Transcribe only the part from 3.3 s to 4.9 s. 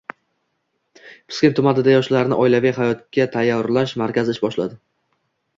tayyorlash markazi ish boshladi